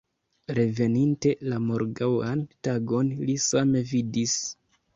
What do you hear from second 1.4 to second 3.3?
la morgaŭan tagon